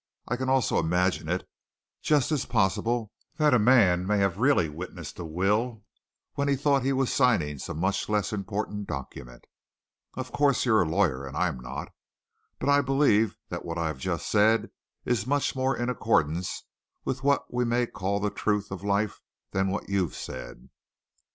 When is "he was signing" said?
6.81-7.59